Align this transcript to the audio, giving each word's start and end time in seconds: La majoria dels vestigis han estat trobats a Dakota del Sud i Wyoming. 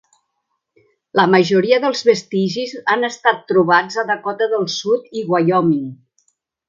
La 1.19 1.25
majoria 1.33 1.79
dels 1.83 2.01
vestigis 2.07 2.73
han 2.95 3.07
estat 3.09 3.45
trobats 3.53 4.01
a 4.03 4.07
Dakota 4.13 4.49
del 4.55 4.67
Sud 4.77 5.17
i 5.21 5.25
Wyoming. 5.35 5.85